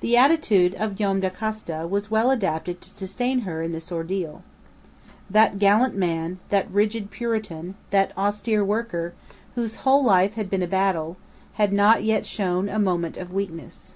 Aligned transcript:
The 0.00 0.16
attitude 0.16 0.74
of 0.74 0.96
Joam 0.96 1.20
Dacosta 1.20 1.86
was 1.88 2.10
well 2.10 2.32
adapted 2.32 2.80
to 2.80 2.90
sustain 2.90 3.42
her 3.42 3.62
in 3.62 3.70
this 3.70 3.92
ordeal. 3.92 4.42
That 5.30 5.56
gallant 5.60 5.94
man, 5.94 6.40
that 6.48 6.68
rigid 6.68 7.12
Puritan, 7.12 7.76
that 7.90 8.10
austere 8.18 8.64
worker, 8.64 9.14
whose 9.54 9.76
whole 9.86 10.02
life 10.02 10.34
had 10.34 10.50
been 10.50 10.64
a 10.64 10.66
battle, 10.66 11.16
had 11.52 11.72
not 11.72 12.02
yet 12.02 12.26
shown 12.26 12.68
a 12.68 12.80
moment 12.80 13.16
of 13.16 13.32
weakness. 13.32 13.94